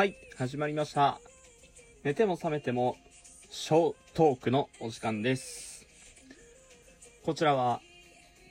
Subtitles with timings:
[0.00, 1.20] はい、始まりました。
[2.04, 2.96] 寝ても覚めても、
[3.50, 5.86] 小トークのお時間です。
[7.22, 7.82] こちらは、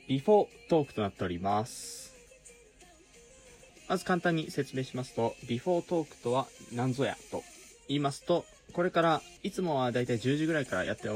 [0.08, 2.14] ビフォートークとなっております。
[3.88, 7.42] まず簡単に説明しますと、ビフォートークとは何ぞやと
[7.88, 11.10] 言いますと、これから、いつもはだいたい10時ぐらいからやって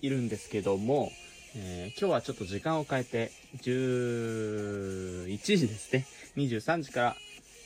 [0.00, 1.10] いるんですけども、
[1.56, 3.32] えー今日はちょっと時間を変えて、
[3.64, 6.06] 11時ですね。
[6.36, 7.16] 23時から、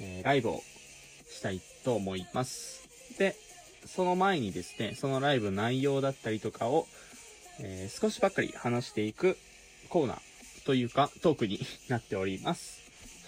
[0.01, 0.62] えーライブを
[1.37, 2.89] したいと思います。
[3.19, 3.37] で、
[3.87, 6.87] その前にですね、そのライブ内容だったりとかを、
[7.61, 9.39] えー少しばっかり話していく
[9.89, 12.80] コーナーというかトークになっております。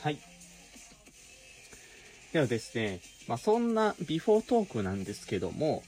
[0.02, 0.18] はい。
[2.32, 5.82] ではですね、まあ、そんなビフォートークなんですけども、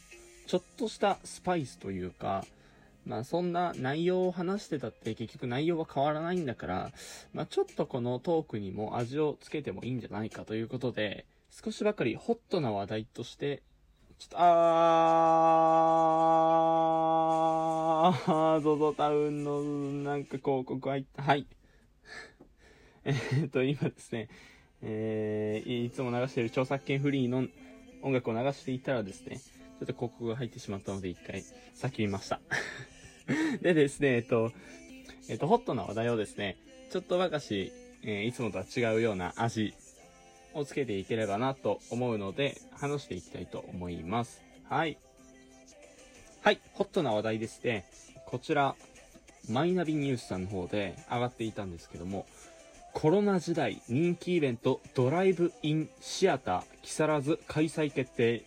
[0.46, 2.44] ちょっとしたスパイスというか、
[3.06, 6.92] まあそんな内容を話してたって結局内容は変わらないんだから、
[7.32, 13.62] まあちょっとこのトークにも味をつけてもいいんじゃないかということで、少しばかりホットな話題として、
[14.18, 19.62] ちょっと、あー、ゾゾタウンの
[20.04, 21.22] なんか広告入った。
[21.22, 21.46] はい。
[23.04, 23.12] え
[23.46, 24.28] っと、今ですね、
[24.82, 27.48] えー、いつも流している著作権フリーの
[28.02, 31.42] 音楽を流していたらですね、ちょっと広告が入ってしまったので一回
[31.74, 32.40] 叫びました。
[33.60, 34.52] でですね、えっと、
[35.28, 36.56] えっと、ホットな話題をですね、
[36.90, 37.72] ちょっとばかし、
[38.02, 39.74] えーいつもとは違うような味
[40.54, 44.42] をつけていければなと思うので、話していきたいと思います。
[44.68, 44.98] はい。
[46.42, 47.86] はい、ホットな話題ですね。
[48.26, 48.74] こちら、
[49.48, 52.26] マイナビニュースさんの方で上がっていたんですけども、
[52.92, 58.44] コロナ時代人気イベントドライブインシアター木更津開催決定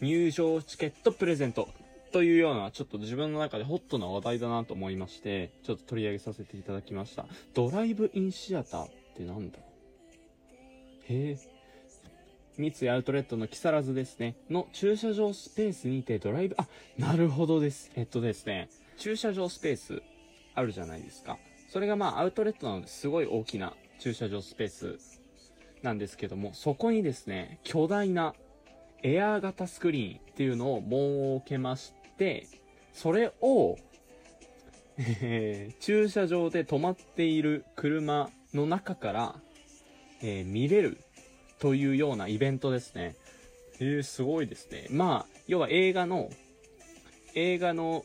[0.00, 1.68] 入場チケットプレゼント
[2.10, 9.75] というようなちょっと自分の中でホットな話題だなと思いましてちょっと取り上げさせていただきましたドライブインシアターってなんだろう？
[11.08, 11.38] へえ。
[12.58, 14.36] 三井アウトレットの木更津ですね。
[14.50, 16.56] の駐車場スペースにてドライブ。
[16.58, 16.66] あ
[16.98, 17.92] なるほどです。
[17.94, 18.68] えっとですね。
[18.96, 20.02] 駐車場スペース
[20.54, 21.38] あるじゃないですか。
[21.68, 24.98] それがまあアウトレットなのですごい大きな駐車場スペース
[25.82, 28.34] なんですけども、そこにですね、巨大な
[29.02, 32.46] エアー型スクリーンっていうのを設けまして、
[32.92, 33.76] それを、
[34.98, 39.40] えー駐車場で止まっている車の中から、
[40.28, 40.98] えー見れる
[41.60, 43.14] というようなイベントですね。
[43.78, 44.88] えー、すごいですね。
[44.90, 46.30] まあ、要は映画の、
[47.34, 48.04] 映画の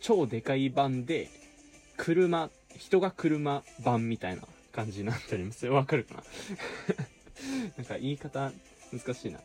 [0.00, 1.28] 超でかい版で、
[1.96, 5.74] 車、人が車版みたいな感じになっておりますよ。
[5.76, 6.22] わかるかな？
[7.76, 8.52] なんか言い方
[8.92, 9.40] 難しいな。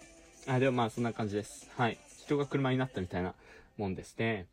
[0.47, 1.69] あ、でもまあそんな感じです。
[1.75, 1.97] はい。
[2.19, 3.33] 人が車になったみたいな
[3.77, 4.45] もんですね。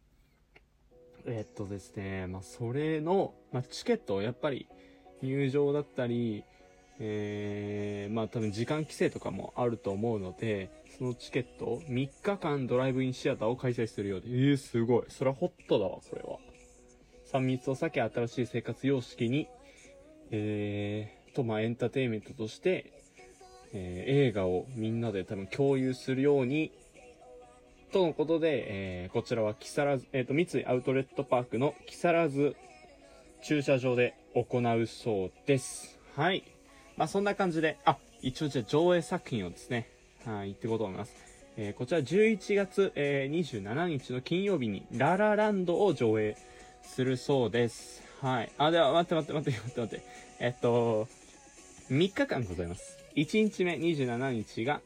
[1.26, 4.66] えっとですね、まあそれの、まあチケットを、やっぱり
[5.22, 6.44] 入場だったり、
[7.04, 15.04] えー、まあ多分時間規制とかもあると思うので、そのチケットを、3日間ドライブインシアターを開催するようで、えー、すごい。
[15.08, 16.38] それはホットだわ、それは。
[17.32, 19.48] 3密を避け新しい生活様式に、
[20.30, 22.92] えー、と、まあエンターテインメントとして、
[23.72, 26.70] えー映画をみんなで多分共有するように、
[27.90, 32.54] とのことで、えーこちらは木更津、えっ、と、三井アウトレットパークの木更津
[33.42, 35.98] 駐車場で行うそうです。
[36.14, 36.44] はい。
[36.96, 39.88] まあ、そんな感じで、あ、一応じゃあ上映作品をですね、
[40.24, 41.14] はい、言っていこうと思います。
[41.56, 46.36] えーこちら11月、えー27日の金曜日にララランドを上映
[46.82, 48.02] するそうです。
[48.20, 48.52] はい。
[48.58, 50.06] あ、では、待って待って待って待って待って。
[50.38, 51.08] えっと、
[51.90, 52.98] 3日間ございます。
[53.16, 54.80] 1日目27日が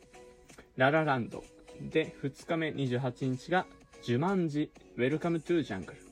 [0.76, 1.44] ララランド。
[1.80, 3.66] で、2日目28日が
[4.02, 6.05] ジュマンジ、ウェルカムトゥージャングル。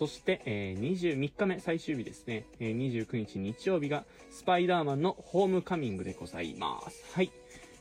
[0.00, 2.46] そして、えー、23日目最終日ですね。
[2.58, 7.04] えー、29日日曜日がスパイダーマンのホームカミングでございます。
[7.14, 7.30] はい。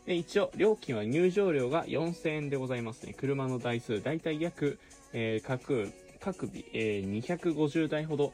[0.06, 3.14] で一応、料金は入場料が4000円でございますね。
[3.14, 4.80] 車の台数、だいたい約、
[5.14, 8.34] えー各、各日、えー250台ほど、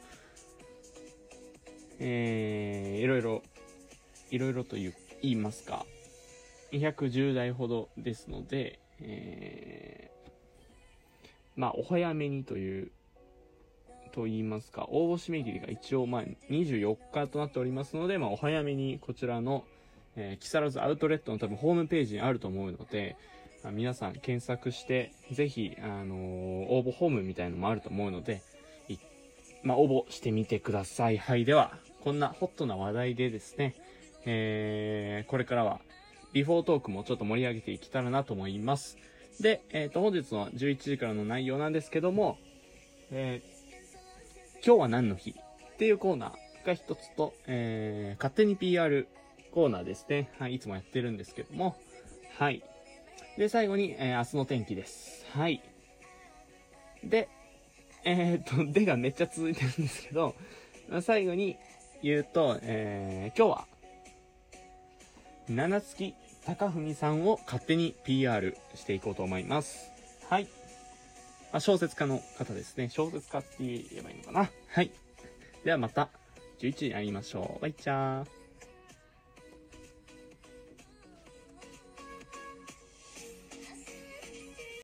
[2.00, 3.42] えー、いろいろ、
[4.32, 4.92] いろいろと言
[5.22, 5.86] 言いますか、
[6.72, 10.30] 210台ほどですので、えー、
[11.54, 12.90] まあ、お早めにという、
[14.16, 19.64] と言いますか、応募締め切りが一応、まあ、24日となっておりますので、まあ、お早めにこちらの、
[20.16, 23.16] えー木更津アウトレットの多分ホームページにあると思うので、
[23.62, 26.18] まあ皆さん検索して、ぜひ、あのー
[26.68, 28.40] 応募フォームみたいのもあると思うので、
[29.62, 31.18] まあ、応募してみてください。
[31.18, 31.44] はい。
[31.44, 33.74] では、こんなホットな話題でですね、
[34.24, 35.80] えー、これからは、
[36.32, 38.96] ビフォートークもちょっと盛り上げていけたらなと思います。
[39.40, 42.38] で、えっ、と、本日の11時からの内容なんですけども、
[43.10, 43.55] えー
[44.66, 45.30] 今日は何の日？
[45.30, 49.06] っていうコーナーが一つと、えー、勝手に PR
[49.52, 50.28] コーナーですね。
[50.40, 51.76] はい、いつもやってるんですけども、
[52.36, 52.64] はい。
[53.38, 55.24] で、最後に、えー明日の天気です。
[55.30, 55.62] はい。
[57.04, 57.28] で、
[58.02, 60.34] えーっと、でがめっちゃ続いてるんですけど、
[61.00, 61.58] 最後に
[62.02, 63.66] 言うと、えー今日は、
[65.48, 66.12] 七月
[66.44, 69.92] 高文さんを勝手に PR していこうと思います。
[70.28, 70.48] はい。
[71.52, 72.88] あ小説家の方ですね。
[72.90, 74.50] 小説家って言えばいいのかな？
[74.68, 74.90] はい。
[75.64, 76.10] ではまた、
[76.60, 77.62] 11時に会いましょう。
[77.62, 78.26] バイチャー。